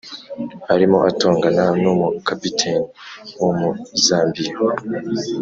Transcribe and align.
arimo 0.73 0.97
atongana 1.09 1.65
n' 1.81 1.89
umu 1.93 2.07
capitaine 2.27 2.81
w' 3.41 3.43
umuzambiya! 3.49 4.51